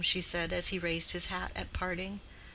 she 0.03 0.19
said 0.19 0.51
as 0.51 0.69
he 0.69 0.79
raised 0.79 1.11
his 1.11 1.27
hat 1.27 1.51
at 1.55 1.71
parting. 1.73 2.19